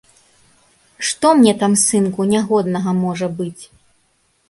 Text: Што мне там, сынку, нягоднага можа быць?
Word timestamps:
Што 1.09 1.27
мне 1.43 1.53
там, 1.61 1.77
сынку, 1.85 2.29
нягоднага 2.35 2.99
можа 3.07 3.33
быць? 3.43 3.59